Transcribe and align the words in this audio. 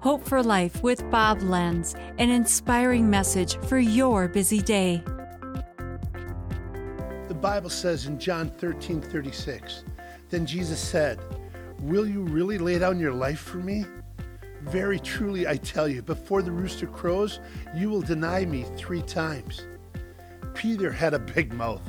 Hope 0.00 0.24
for 0.24 0.44
Life 0.44 0.80
with 0.84 1.10
Bob 1.10 1.42
Lenz, 1.42 1.96
an 2.18 2.30
inspiring 2.30 3.10
message 3.10 3.56
for 3.66 3.80
your 3.80 4.28
busy 4.28 4.62
day. 4.62 5.02
The 7.26 7.34
Bible 7.34 7.68
says 7.68 8.06
in 8.06 8.16
John 8.20 8.48
13 8.48 9.00
36, 9.00 9.82
Then 10.30 10.46
Jesus 10.46 10.78
said, 10.78 11.18
Will 11.80 12.06
you 12.06 12.22
really 12.22 12.58
lay 12.58 12.78
down 12.78 13.00
your 13.00 13.12
life 13.12 13.40
for 13.40 13.56
me? 13.56 13.86
Very 14.62 15.00
truly, 15.00 15.48
I 15.48 15.56
tell 15.56 15.88
you, 15.88 16.00
before 16.00 16.42
the 16.42 16.52
rooster 16.52 16.86
crows, 16.86 17.40
you 17.74 17.90
will 17.90 18.02
deny 18.02 18.44
me 18.44 18.66
three 18.76 19.02
times. 19.02 19.66
Peter 20.54 20.92
had 20.92 21.12
a 21.12 21.18
big 21.18 21.52
mouth. 21.52 21.82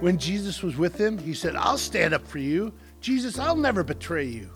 When 0.00 0.18
Jesus 0.18 0.60
was 0.60 0.76
with 0.76 1.00
him, 1.00 1.16
he 1.16 1.34
said, 1.34 1.54
I'll 1.54 1.78
stand 1.78 2.14
up 2.14 2.26
for 2.26 2.38
you. 2.38 2.72
Jesus, 3.00 3.38
I'll 3.38 3.54
never 3.54 3.84
betray 3.84 4.24
you. 4.24 4.50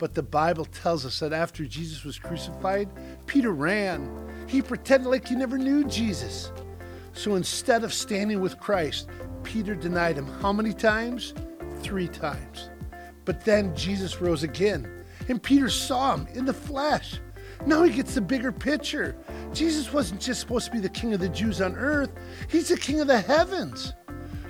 But 0.00 0.14
the 0.14 0.22
Bible 0.22 0.64
tells 0.64 1.04
us 1.04 1.20
that 1.20 1.34
after 1.34 1.66
Jesus 1.66 2.04
was 2.04 2.18
crucified, 2.18 2.88
Peter 3.26 3.52
ran. 3.52 4.08
He 4.48 4.62
pretended 4.62 5.10
like 5.10 5.28
he 5.28 5.34
never 5.34 5.58
knew 5.58 5.84
Jesus. 5.84 6.50
So 7.12 7.34
instead 7.34 7.84
of 7.84 7.92
standing 7.92 8.40
with 8.40 8.58
Christ, 8.58 9.10
Peter 9.42 9.74
denied 9.74 10.16
him 10.16 10.26
how 10.40 10.54
many 10.54 10.72
times? 10.72 11.34
Three 11.82 12.08
times. 12.08 12.70
But 13.26 13.44
then 13.44 13.76
Jesus 13.76 14.22
rose 14.22 14.42
again, 14.42 15.04
and 15.28 15.42
Peter 15.42 15.68
saw 15.68 16.16
him 16.16 16.26
in 16.32 16.46
the 16.46 16.54
flesh. 16.54 17.20
Now 17.66 17.82
he 17.82 17.92
gets 17.92 18.14
the 18.14 18.22
bigger 18.22 18.52
picture. 18.52 19.18
Jesus 19.52 19.92
wasn't 19.92 20.22
just 20.22 20.40
supposed 20.40 20.64
to 20.64 20.72
be 20.72 20.80
the 20.80 20.88
king 20.88 21.12
of 21.12 21.20
the 21.20 21.28
Jews 21.28 21.60
on 21.60 21.76
earth, 21.76 22.10
he's 22.48 22.70
the 22.70 22.78
king 22.78 23.00
of 23.00 23.06
the 23.06 23.20
heavens. 23.20 23.92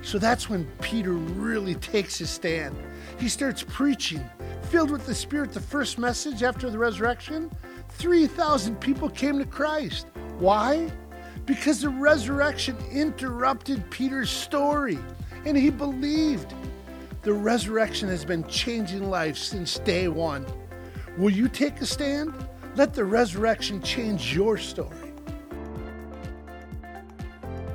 So 0.01 0.17
that's 0.17 0.49
when 0.49 0.65
Peter 0.81 1.13
really 1.13 1.75
takes 1.75 2.17
his 2.17 2.29
stand. 2.29 2.75
He 3.19 3.29
starts 3.29 3.63
preaching, 3.67 4.23
filled 4.63 4.91
with 4.91 5.05
the 5.05 5.13
Spirit, 5.15 5.53
the 5.53 5.59
first 5.59 5.99
message 5.99 6.43
after 6.43 6.69
the 6.69 6.77
resurrection. 6.77 7.51
3,000 7.89 8.79
people 8.79 9.09
came 9.09 9.37
to 9.37 9.45
Christ. 9.45 10.07
Why? 10.39 10.91
Because 11.45 11.81
the 11.81 11.89
resurrection 11.89 12.77
interrupted 12.91 13.89
Peter's 13.89 14.29
story 14.29 14.97
and 15.45 15.57
he 15.57 15.69
believed. 15.69 16.53
The 17.23 17.33
resurrection 17.33 18.09
has 18.09 18.25
been 18.25 18.43
changing 18.47 19.09
lives 19.09 19.39
since 19.39 19.77
day 19.79 20.07
one. 20.07 20.45
Will 21.17 21.29
you 21.29 21.47
take 21.47 21.79
a 21.81 21.85
stand? 21.85 22.33
Let 22.75 22.93
the 22.93 23.05
resurrection 23.05 23.81
change 23.81 24.33
your 24.33 24.57
story. 24.57 25.10